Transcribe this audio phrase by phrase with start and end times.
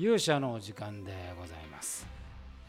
[0.00, 2.06] 勇者の時間でございます、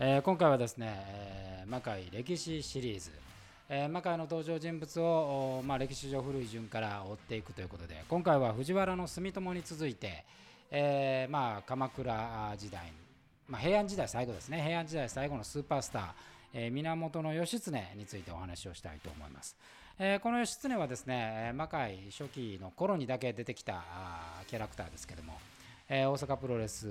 [0.01, 3.09] えー今回はですね、えー魔界歴史シリーズ、
[3.69, 10.25] えー魔界の登場人物を、まあ、歴史上古い順から追っていくということで今回は藤原の住友に続いて、
[10.71, 12.91] えーまあ、鎌倉時代、
[13.47, 14.61] まあ、平安時代最後ですね。
[14.61, 16.03] 平安時代最後のスーパースター、
[16.53, 19.55] えー源義経についてお話をしたいと思います。
[19.97, 23.85] えーこの義経はですね、魔界初期の頃にだけ出てきた
[24.47, 25.39] キャラクターですけども、
[25.93, 26.87] えー大阪プロレス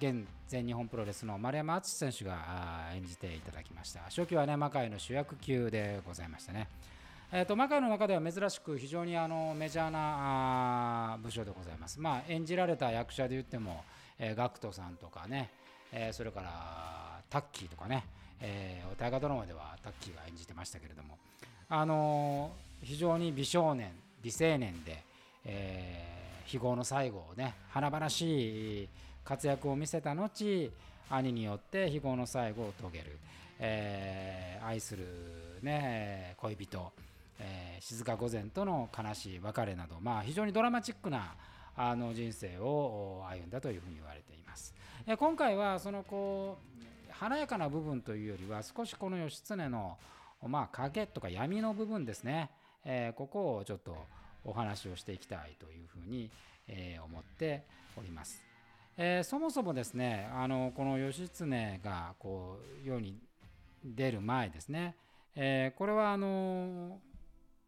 [0.00, 6.66] 現全日本プロレスの丸山敦選手が演じていただきました初期はね魔界の主役級でございましたね
[7.34, 11.98] えー、と魔界の中では珍しく非常にあのメジャーなあー武将でございます。
[11.98, 13.84] まあ、演じられた役者で言っても、
[14.18, 15.48] えー、ガクトさんとかね、
[15.92, 18.04] えーそれからタッキーとかね、
[18.38, 21.16] えー大河ドラマではタッキーが演じてましたけれども、
[21.70, 25.02] あのー非常に美少年、美青年で、
[25.46, 26.21] えー
[26.52, 28.88] 非業の最後をね、華々しい
[29.24, 30.70] 活躍を見せた後、
[31.08, 33.18] 兄によって非業の最後を遂げる、
[33.58, 35.06] えー愛する、
[35.62, 36.92] ね、恋人、
[37.38, 41.34] えー静御前との悲しい別れなど、まあ、非常にドラマチックな
[41.74, 44.74] あの人生を歩んだというふうに言われています。
[45.06, 46.58] え今回はそのこ
[47.08, 49.96] う華やかな部分というよりは少しこの義経の、
[50.46, 52.50] まあ、影とか闇の部分ですね、
[52.84, 53.96] えーここをちょっと
[54.44, 56.30] お話をしていきたいというふうに、
[56.68, 57.64] え思って
[57.96, 58.40] おります。
[58.96, 63.18] えそもそもですねあのこの義経がこう世に
[63.84, 64.96] 出る前ですね、
[65.34, 67.00] えこれはあの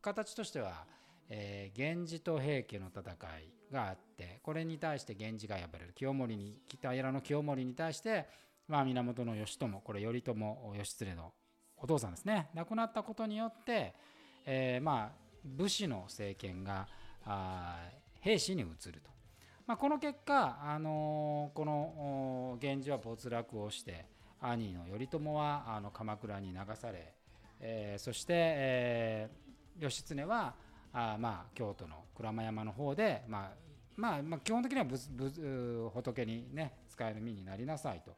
[0.01, 0.85] 形としては、
[1.29, 3.03] えー源氏と平家の戦
[3.41, 8.27] いがあってこれに対して源氏が敗れる清盛に北平の清盛に対して、
[8.69, 10.33] まあ、源義朝これ頼朝
[10.77, 11.33] 義経の
[11.77, 13.95] お父さんですね亡くなったことによって、
[14.47, 16.89] えーまあ武士の政権が
[17.25, 19.11] あー兵士に移ると。
[19.67, 24.07] まあ、この結果、あのこの源氏は没落をして
[24.41, 27.15] 兄の頼朝はあの鎌倉に流され、
[27.61, 29.45] えーそして、えー
[29.83, 30.55] 義経は
[30.93, 33.51] あまあ京都の鞍馬山の方で、まあ
[33.97, 38.15] まあまあ、基本的には仏仏仏にね使える身になりなさいと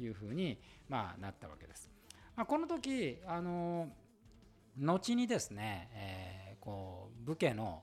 [0.00, 0.58] いうふうに、
[0.88, 1.90] まあ、なったわけです。
[2.36, 3.88] まあ、この時、あのー
[4.76, 7.82] 後にですね、えーこう武家の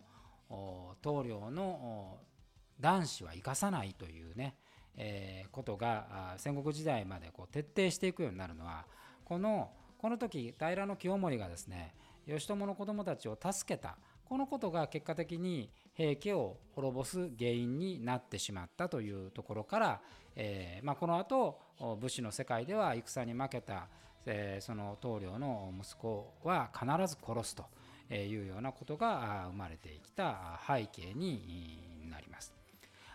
[1.02, 2.18] 棟梁の
[2.80, 4.56] 男子は生かさないというね、
[4.97, 8.86] えーことが戦国時代までこう徹底していくようになるのは
[9.25, 11.94] このこの時平清盛がですね
[12.25, 20.02] 義朝の子供たちを助けたこのことが結果的に平家を滅ぼす原因になってしまったというところから、
[20.36, 23.88] えーまあ、この後お武士の世界では戦に負けた、
[24.25, 27.66] えーその棟梁の息子は必ず殺すと。
[28.16, 32.54] いうようなことが生まれてきた背景になります。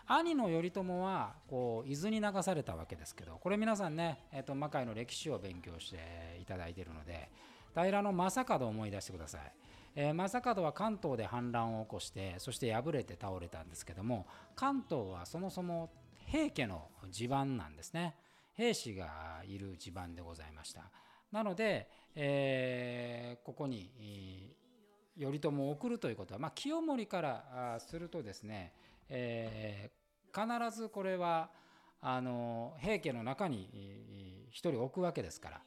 [0.09, 7.29] 兄の頼朝はこう伊豆に流されたわけですけどこれ皆さんね、えー、と魔界の歴史を勉強していただいているので
[7.75, 9.41] 平の正門を思い出してください。
[9.95, 15.89] えー正門は関東で反乱を起こしてそして敗れて倒れたんですけども関東はそもそも
[16.27, 18.15] 平家の地盤なんですね
[18.53, 20.83] 兵士がいる地盤でございました
[21.31, 24.55] なので、えーここに
[25.19, 28.73] 頼朝を送るということは、まあ、清盛からするとですね、
[29.09, 29.97] えー
[30.33, 31.49] 必ずこれは
[31.99, 35.61] あの平家の中に一人置くわけですから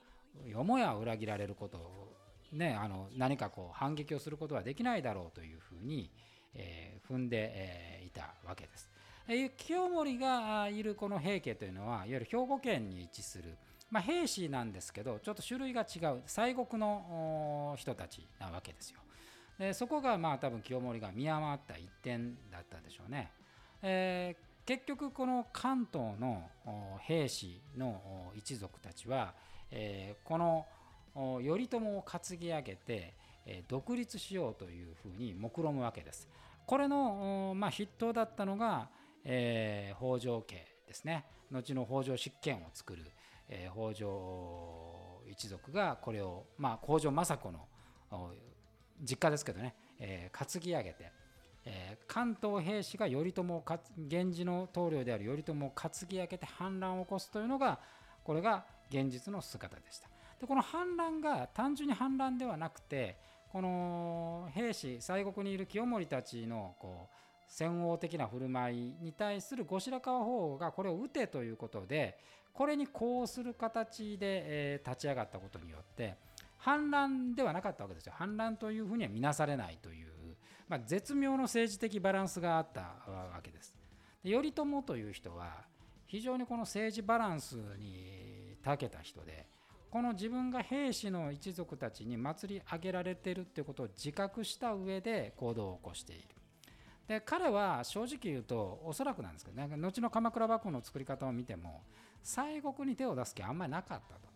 [0.46, 2.16] よもや裏切られることを、
[2.52, 6.10] ね、あの何かこう反撃をすることはできないだろうというふうに、
[6.54, 8.88] えー踏んで、えーいたわけです。
[9.56, 13.56] 清盛がいるこの平家というのはいわゆる兵庫県に位置する、
[13.90, 19.00] まあ、兵士なんですけどちょっと種類が違う西国の人たちなわけですよ。
[19.60, 23.30] でそこがまあ多分清盛が見余った一点だったでしょうね。
[23.82, 26.48] えー結局この関東の
[27.00, 29.34] 兵士の一族たちは、
[29.72, 30.64] えこの
[31.14, 33.14] 頼朝を担ぎ上げて、
[33.46, 36.28] え独立しようというふうに目論むわけです。
[36.66, 38.90] これの、ま、筆頭だったのが、
[39.24, 43.02] え北条家ですね後の北条執権を作る、
[43.48, 48.30] え北条一族がこれを、ま、北条政子の
[49.02, 51.12] 実家ですけどね、えー担ぎ上げて、
[51.64, 53.64] えー関東兵士が頼朝を
[53.96, 57.78] 源氏の棟梁である頼朝を担ぎ上げて反乱を起こすというのが
[58.24, 60.08] これが現実の姿でした。
[60.40, 63.16] でこの反乱が単純に反乱ではなくて
[63.52, 67.16] この兵士西国にいる清盛たちのこう
[67.46, 72.16] 戦王的な振る舞いに対する後白河法皇がこれを討てということで
[72.52, 74.42] これに呼応する形で、
[74.76, 76.16] えー立ち上がったことによって
[76.60, 80.08] 反乱ではなかったわけですよ反乱というふうには見なされないという、
[80.68, 83.74] まあ、絶妙の政治的バランスがあったわけです。
[84.22, 85.64] で頼朝という人は
[86.06, 89.46] 非常にこの政治バランスに長けた人で
[89.90, 96.28] この自分が兵士の一族たちに祭り上げられているってことを自覚した上で行動を起こしている。
[97.08, 101.82] で彼は正直言うとおそらくなんですけどね後の鎌倉幕府の作り方を見ても
[102.22, 104.28] 西国に手を出す気はあんまりなかったと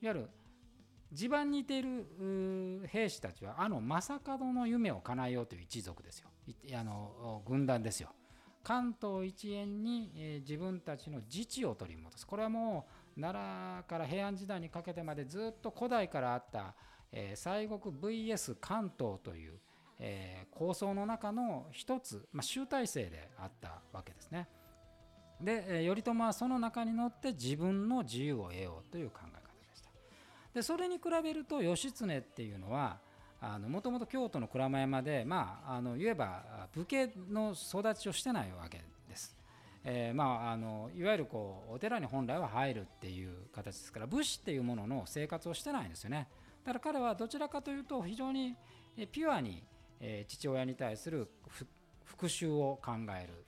[0.00, 0.30] いわゆる
[1.12, 6.28] 地盤にいている兵士たちはあの正門の夢を叶えようという一族ですよ。
[6.74, 8.10] あの軍団ですよ。
[8.62, 12.26] 関東一円に、え自分たちの自治を取り戻す。
[12.26, 12.86] これはも
[13.16, 16.74] う奈良から平安時代にかけてまでずっと古代からあった、
[17.12, 19.60] え西国 VS 関東という、
[20.00, 24.48] え構想の中の一つ、まあ、集大成であったわけですね。
[25.40, 29.45] で頼朝はその中に乗って自分の自由を得ようという考え。
[29.45, 29.45] 方
[30.56, 30.62] で。
[30.62, 32.98] それに比べると義経っていうのは
[33.68, 39.36] もともと京都の鞍馬山で、まあ、あの言えば武家の育ちをしてないわけです。
[39.84, 46.26] えー、まあ、あのいわゆるこうお寺に本来は入るっていう形ですから武士っていうものの生活をしてないんですよね。
[46.64, 48.56] だから彼はどちらかというと非常に
[49.12, 49.62] ピュアに、
[50.00, 51.28] え、父親に対する
[52.04, 53.44] 復讐を考える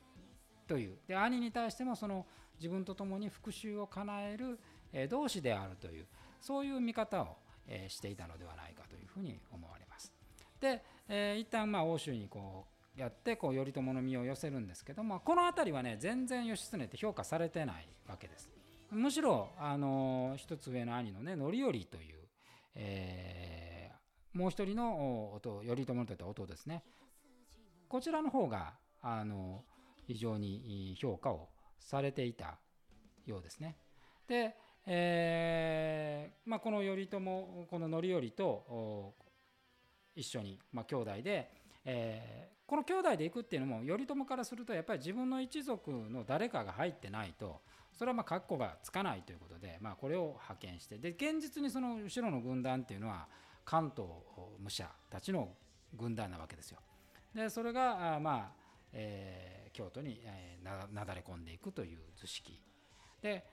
[0.69, 2.25] というで兄に対してもその
[2.61, 4.61] 自分と共に復讐を叶える、
[4.93, 6.07] え、同志であるという
[6.41, 7.37] そういう見方を
[7.69, 10.13] えしていたのではないかというふうに思われます。
[10.61, 18.51] で、えー、一旦まあ欧州にこうやってこう頼朝の身を寄せるんですけどもこの辺りはね全然義経って評価されてないわけです。
[18.91, 22.17] むしろあの一つ上の兄のね範頼という、
[22.75, 26.83] えー、もう一人の弟頼朝のといった弟ですね
[27.89, 29.63] こちらの方があの
[30.07, 32.59] 非常に評価をされていた
[33.27, 33.77] ようですね。
[34.27, 34.57] で
[34.91, 39.13] えーまあ、この頼朝この範頼と
[40.17, 41.51] 一緒に、まあ、兄弟で、
[41.85, 47.61] えー、この兄弟で行くっていうのも頼朝からするとやっぱり自分の一族の誰かが入ってないと
[47.93, 53.27] それはまあ括弧がつかないということで、まあ、これを派遣してで現実にその後ろの軍団っていうのは
[53.67, 54.09] 関東
[54.59, 55.51] 武者たちの
[55.95, 56.79] 軍団なわけですよ。
[57.35, 58.53] でそれがあまあ、
[58.95, 62.59] えー、京都に、えー、なだれ込んでいくという図式
[63.21, 63.45] で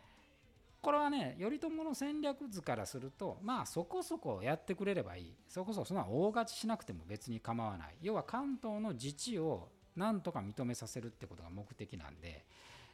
[0.85, 5.33] これはね頼朝の戦略図からするとまあそこそこやってくれればいい。
[5.47, 7.95] そこそこそんな大勝ちしなくても別に構わない。
[8.03, 12.45] 要は関東の自治をなんとか認めさせるってことが目的なんで、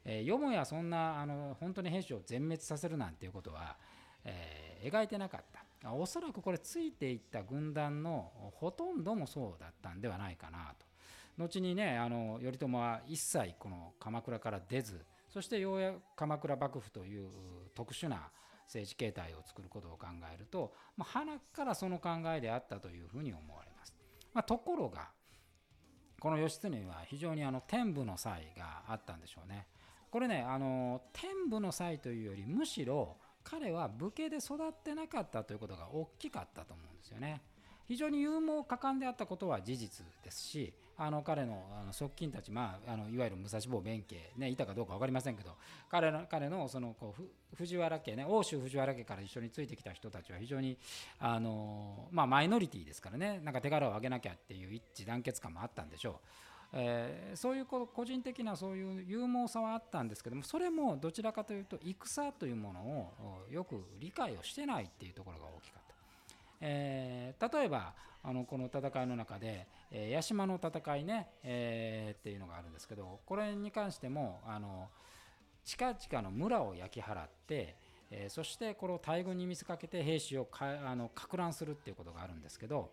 [0.06, 3.76] えー、よもやそんなあの本当に兵士を全滅させるなんていうことは、
[4.24, 5.44] えー、描いてなかっ
[5.82, 5.92] た。
[5.92, 10.86] おそらくこれついていった軍団のほとんどもそうだったんではないかなと。
[11.38, 17.30] 後にねあの頼朝は一切この鎌倉から出ずそしてようやく鎌倉幕府という
[17.74, 18.30] 特殊な
[18.66, 23.96] 政治形態を作ることを考えると、まあ、鼻からその考えであったというふうに思われます。
[24.34, 25.10] まあ、ところが
[26.20, 29.68] この義経は非常にあの天部の才があったんでしょうね。
[30.10, 37.42] これねあの天部の才というよりむしろ彼は武家で育ってなかったということが大きかったと思うんですよね。
[37.92, 45.58] 非常に勇猛果敢であったことは事実ですしあの彼のあの側近たち、まあ、あのいわゆる武蔵坊弁慶、ね、いたかどうか分かりませんけど
[45.90, 47.24] 彼の彼のそのこう
[47.58, 50.78] 藤原家ね欧州藤原家から一緒についてきた人たちは非常に
[51.20, 56.14] あの、まあ、マイノリティですからねなんか手柄を挙げなきゃっていう一致団結感もあったんでしょう。
[56.72, 66.01] えー、そういう個人的なそういう勇猛さはあったんですけどもそれもどちらかというと戦というものをよく理解をしてないっていうところが大きかった。
[66.62, 74.90] えー、例えばあのこの戦いの中で、えー、八島の戦いね、えー、っていうのがあるんですけどこれに関してもあの
[75.66, 77.76] 近々の村を焼き払って、
[78.12, 82.92] えー、そしてこれを大軍に見せかけて兵士をかあのか乱するっていうことがあるんですけど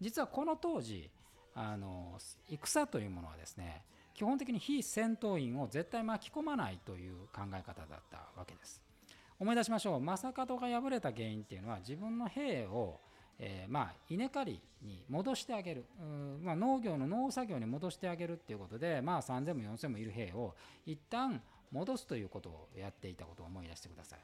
[0.00, 1.10] 実はこの当時
[1.54, 2.18] あの
[2.48, 3.82] 戦というものはですね
[4.14, 8.83] 基本的に非戦闘員を絶対巻き込まないという考え方だったわけです。
[9.38, 13.00] 思い出しましょう正門が敗れた原因っていうのは自分の兵を
[13.38, 15.84] えー、まあ稲刈りに戻してあげる、
[16.42, 20.54] まあ、農業の農作業に戻してあげるっていうことで、まあ、3000も4000もいる兵を
[20.86, 24.18] 一旦戻すということをやっていたことを思い出してください。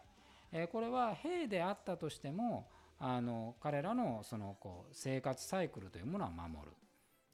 [0.52, 6.72] えー、これは兵であったとしてもあの彼らのそのこう生活サイクルというものは守る。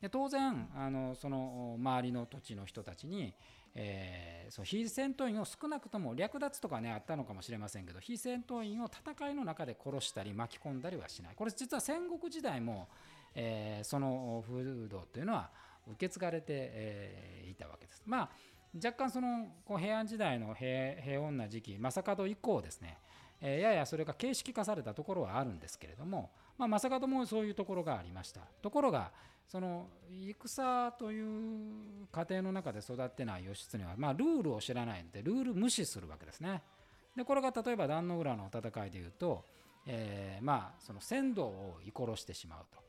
[0.00, 3.34] で当然あのその周りの土地の人たちに、
[3.78, 12.88] えー、そう非戦闘員を少なくとも略奪とかねあったのかもしれませんけど非戦闘員を戦いの中で殺したり巻き込んだりはしないこれ実は戦国時代も、
[13.34, 15.50] えー、その風土というのは
[15.86, 18.02] 受け継がれて、えー、いたわけです。
[18.06, 18.28] まあ
[18.74, 22.98] 若干そのこう平安時代の平平穏な時期正門以降ですね、
[23.40, 29.10] えー、ややそれが形式化されたところはあるんですけれども、まあ、正門もそういうところがありましたところが
[29.46, 36.62] その戦という過程の中で育ってない義経は、まあ、ルールを知らないのでルール無視するわけですね。
[37.16, 39.44] でこれが例えば壇の浦の戦いでいうと、
[39.86, 42.80] えー、まあその船頭を居殺してしまうと。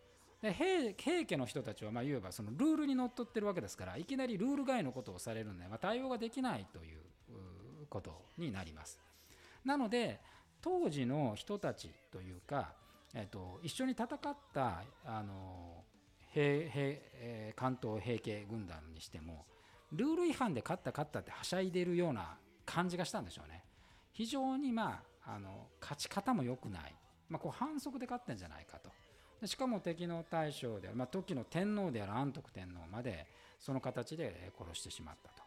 [0.41, 7.01] で平平家の人たちはまあ言えばそのルールにのっとってるわけですからいきなりルール外のことをされるので、まあ、対応ができないという
[7.89, 8.99] ことになります。
[9.63, 10.19] なので
[10.61, 12.73] 当時の人たちというか、
[13.17, 14.09] えーと、一緒に戦っ
[14.53, 15.83] たあの
[16.31, 16.97] 平平、
[17.55, 19.45] 関東平家軍団にしても
[19.91, 23.63] ルール違反で勝った勝ったってはしゃいでるような感じがしたんでしょうね。
[24.11, 26.95] 非常にまああの勝ち方も良くない、
[27.27, 28.91] まあ、こう反則で勝ってんじゃないかと。
[29.41, 33.25] でしかも敵の大将である、まあ、時の天皇である安徳天皇まで
[33.59, 35.43] その形で殺してしまったと。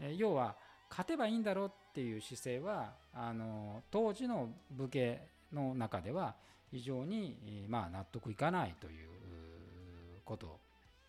[0.00, 0.54] え要は
[0.90, 6.36] 勝てばいいんだろうっていう姿勢はあの当時の武家の中では
[6.70, 9.08] 非常に、まあ、納得いかないという
[10.24, 10.58] こと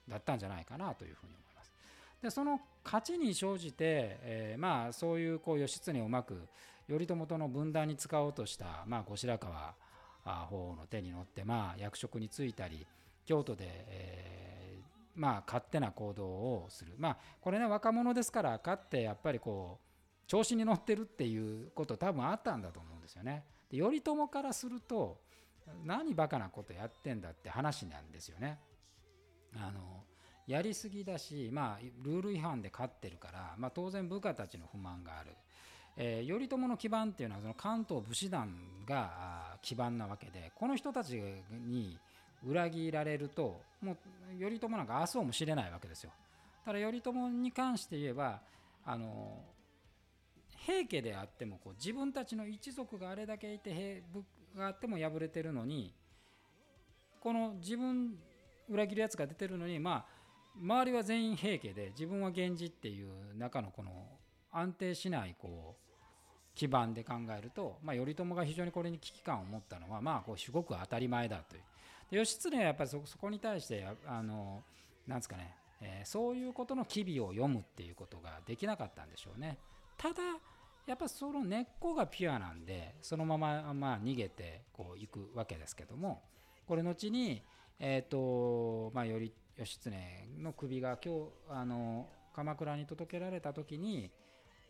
[0.08, 1.74] だったんじゃないかなというふうに思います。
[2.22, 6.48] でその勝ちに生じて、えー、まあそういうこう義経をうまく
[6.88, 9.74] 頼朝との分断に使おうとした、まあ、後白河
[10.24, 12.86] 法皇の手に乗って、まあ、役職に就いたり
[13.26, 23.44] 京都で、えー、まあ、勝手な行動をする、まあ、これね若者ですから勝ってやっぱりこう調子に乗ってるっていうこと多分あったんだと思うんですよね。
[23.70, 25.20] で頼朝からすると
[25.86, 28.60] 何バカなことやってんだって話なんですよね。
[29.56, 30.04] あの
[30.48, 35.32] やりすぎだし、まあ、ルール違反で勝ってるから、まあ、当然部下たちの不満がある。
[35.98, 38.56] えー、頼朝の基盤っていうのはその関東武士団
[38.88, 41.20] が基盤なわけでこの人たち
[41.66, 41.98] に
[42.46, 43.98] 裏切られるともう
[44.40, 46.12] 頼朝なんか明日も知れないわけですよ。
[46.64, 48.42] ただ頼朝に関して言えば
[48.86, 49.42] あの
[50.66, 54.04] 平家であってもこう自分たちの一族があれだけいて
[54.58, 55.94] があっても敗れてるのに
[57.22, 58.16] この自分
[58.70, 60.18] 裏切るやつが出てるのにまあ
[60.60, 63.92] 周りは全員平家で自分は源氏っていう中のこの
[64.52, 65.88] 安定しないこう
[66.56, 71.62] 基盤で考えると、まあ、頼朝が非常にこれに危機感を持ったのはまあこうすごく当たり前だという。
[72.10, 74.64] で義経はやっぱりそこに対してあの
[75.06, 79.60] なんですかね、えー、そういうことの機微を読むっていうことができなかったんでしょうね。
[79.98, 80.16] ただ
[80.88, 86.24] やっぱその根っこがピュアなんでそのまままあ逃げてこう行くわけですけども
[86.66, 87.44] これ後に
[87.80, 89.92] え、ー、とまあより義経
[90.40, 94.12] の首が今日あの鎌倉に届けられた時に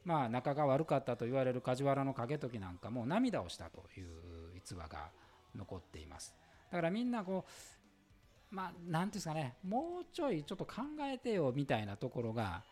[0.08, 5.10] まあ、仲が悪かったと言われる梶原の景時なんかも涙をしたという逸話が
[5.54, 6.34] 残っています。
[6.72, 12.64] だからみんなこうまあ何て言うんですかねもうちょいちょっと考えてよみたいなところが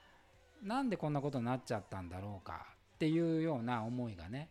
[0.63, 4.49] なんでこんなことになっちゃったんだろうかっていうような思いがね、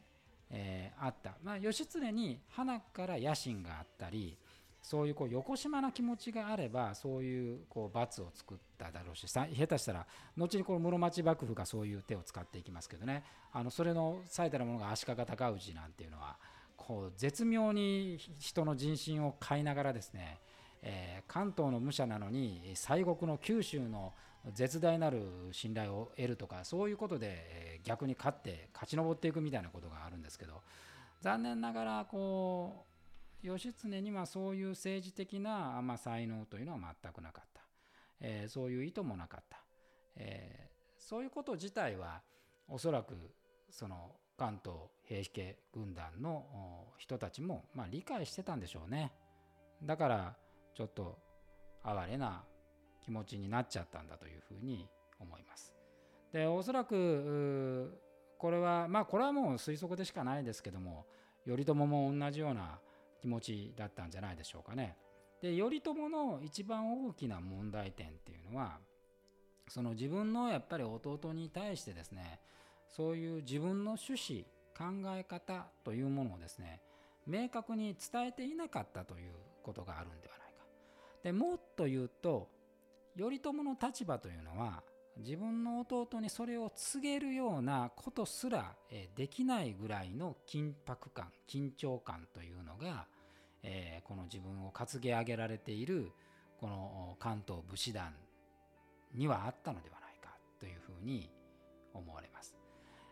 [0.50, 1.32] えー、あった。
[1.42, 4.36] まあ、義経に花から野心があったり
[4.84, 16.36] そういうこう横島な気持ちがあればそういうこう罰を作っただろうし下手したら後にこの室町幕府がそういう手を使っていきますけどねあのそれの最たるものが足利尊氏なんていうのは
[16.76, 20.38] こう絶妙に人の人心を飼いながらですね、
[20.82, 24.12] えー、関東の武者なのに西国の九州の
[24.52, 25.22] 絶大なる
[25.52, 30.62] 信頼を得るとかそういうことで逆に勝って勝ち上っていくみたいなことがあるんですけど
[31.20, 32.84] 残念ながらこ
[33.42, 37.60] う義経にはそういう政治的な、まあ、才能というのは全くなかった、
[38.20, 39.58] えー、そういう意図もなかった、
[40.16, 42.22] えー、そういうこと自体は
[42.68, 43.14] おそらく
[43.70, 46.44] その関東平家軍団の
[46.98, 49.12] 人たちも、まあ、理解してたんでしょうね。
[49.82, 50.36] だから
[50.74, 51.18] ちょっと
[51.82, 52.44] 哀れな
[53.04, 54.88] 気持ちになっちゃったんだというふうに
[55.20, 55.73] 思います。
[56.34, 57.96] でおそらく
[58.38, 61.06] これはまあこれはもう推測でしかないですけども
[61.46, 62.80] 頼朝も同じような
[63.20, 64.96] 気持ちだったんじゃないでしょうかね。
[65.40, 68.78] で頼朝の一番大きな問題点っていうのは
[69.68, 72.40] その自分のやっぱり弟に対してですね
[72.88, 74.44] そういう自分の趣旨
[74.76, 76.80] 考え方というものをですね
[77.28, 80.64] 明確に伝えていなかったということがあるんではないか。
[81.22, 82.48] でもっと言うと
[83.16, 84.82] 頼朝の立場というのは
[85.18, 88.74] 自分の弟にそれを告げるようなことすら
[89.14, 93.06] できないぐらいの緊迫感緊張感というのが
[93.64, 96.12] えー、この自分を担ぎ上げられている
[96.60, 98.12] この関東武士団
[99.14, 101.30] にはあったのではないかというふうに
[101.94, 102.54] 思われます。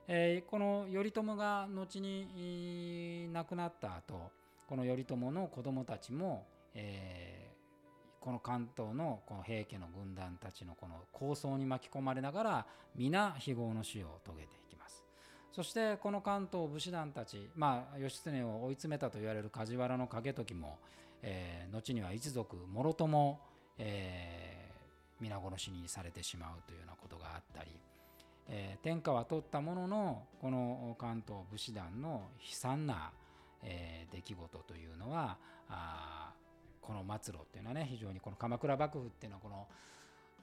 [0.09, 4.31] えー、この頼朝が後に亡くなった後
[4.69, 7.52] この頼朝の子供たちも、え、
[8.23, 15.05] この関東のこの平家の軍団たちのこの構想に巻き込まれながら皆非業の死を遂げていきます。
[15.51, 20.79] そしてこの関東武士団たち、まあ、義経を追い詰めたと言われる梶原の景時も、
[21.21, 23.41] えー、後には一族もろとも、
[23.77, 24.75] えー、
[25.21, 27.71] 皆殺しにされてしまうというようなことがあったり、
[28.49, 33.11] えー、天下は取ったもののこの関東武士団の悲惨な、
[33.65, 35.37] え、出来事というのは
[35.69, 36.33] あ
[36.83, 39.67] この末路っていうのはね非常にこの鎌倉幕府っていうのはこの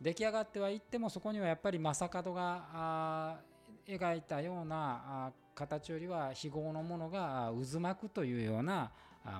[0.01, 3.39] 出来上がってはいってもそこにはやっぱり正門が
[3.87, 8.91] 描いたような形よりは非業のものが渦巻くというような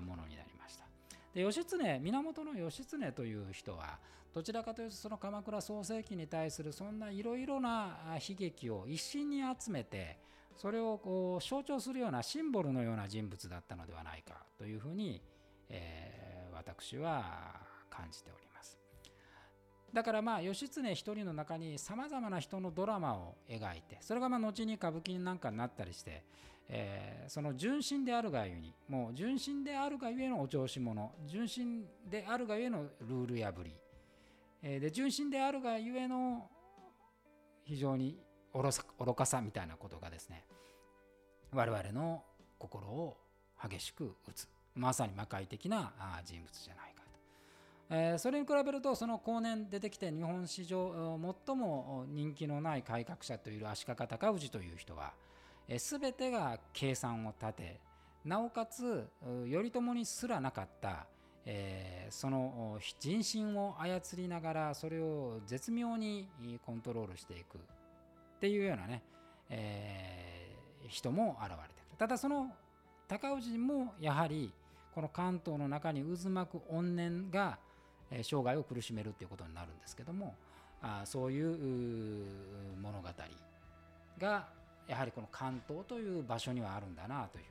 [0.02, 0.84] ものになりました。
[1.34, 3.98] で義経源義経という人は
[4.34, 10.18] どちらかというとその鎌倉創世記に対するそんないろいろな悲劇を一身に集めて
[10.56, 15.22] それをこう象徴するようなシンボルのような人物だったのではないかというふうに、
[15.70, 17.56] えー、私は
[17.90, 18.78] 感じております。
[19.94, 26.24] だからまあ義経一人の中にさまざまな人のドラマを描いてそれがまあ後に歌舞伎なんかになったりして、
[26.68, 33.76] えー、その純真であるがゆえにもう純真であるがゆえのお調子者純真であるがゆえのルール破り
[34.62, 36.48] えで純真であるがゆえの
[37.64, 38.20] 非常に
[38.54, 40.46] 愚かさみたいなことがですね
[41.52, 42.24] 我々の
[42.58, 43.18] 心を
[43.62, 44.48] 激しく打つ
[44.80, 45.92] まさに魔界的な
[46.26, 55.14] 人物じゃないかと、え、それに比べるとその後年出てきて日本史上最も人気のない改革者という足利尊氏という人は、
[55.68, 57.80] えー、全てが計算を立て
[58.26, 61.08] なおかつ頼朝にすらなかった
[61.46, 66.28] え、その人心を操りながらそれを絶妙に
[66.64, 67.62] コントロールしていくっ
[68.40, 69.02] ていうようなね、
[69.50, 70.56] え、
[70.88, 71.98] 人も現れてくる。
[71.98, 72.52] ただその
[73.08, 74.54] 高氏もやはり
[74.94, 77.58] この関東の中に渦巻く怨念が
[78.12, 80.36] 生涯を苦しめるっていうことになるんですけども
[80.82, 82.26] あそういう
[82.82, 83.08] 物語
[84.18, 84.48] が
[84.88, 87.44] やはりこの関東という場所にはあるんだなという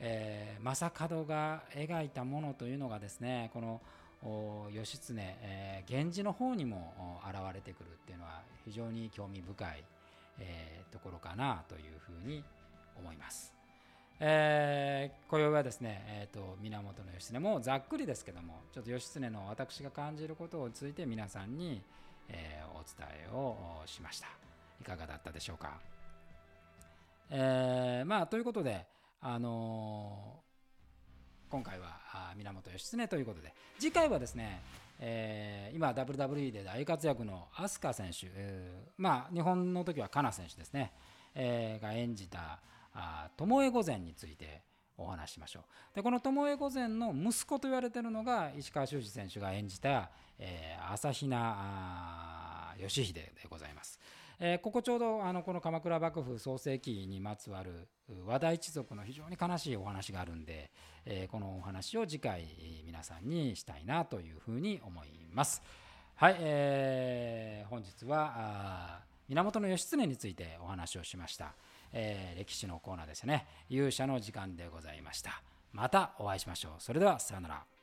[0.00, 3.80] えー、正門が描いたものというのがですねこの
[4.72, 9.84] 義経、えー、源氏の方にも現れてくるっていうのは非常に興味深い、
[10.40, 12.42] えー、ところかなというふうに
[12.98, 13.52] 思います。
[14.20, 21.82] えー、今宵はですね、えーと、源義経もざっくりですけどもちょっと義経の私が感じることについて皆さんに、
[22.28, 24.28] えー、お伝えをしました。
[24.80, 25.78] いかがだったでしょうか、
[27.30, 28.86] えー、まあということで
[29.20, 31.98] あのー、今回は
[32.36, 34.60] 源義経ということで次回はですね、
[35.00, 40.92] えー、今 WWE で大活躍の飛鳥選手、えー、まあ日本の時はカナ選手ですね、
[41.34, 42.58] えー、が演じた
[42.94, 44.62] 巴御前について
[44.96, 53.98] お話しましょうでこの巴御前の息子と言われているのが石川修司選手が演じた、えー、朝比奈義秀でございます。
[54.40, 57.88] えー、ここちょうどあのこの鎌倉幕府創世記にまつわる
[58.26, 60.72] 和田一族の非常に悲しいお話があるんで、
[61.06, 62.44] えー、このお話を次回
[62.84, 65.62] 皆さんにしたいなというふうに思います。
[66.16, 71.54] はい、えー、本日は源義経についてお話をしました、
[71.94, 73.46] えー、歴史のコーナーですね。
[73.70, 75.42] 勇者の時間でございました。
[75.72, 76.72] またお会いしましょう。
[76.78, 77.73] それではさようなら。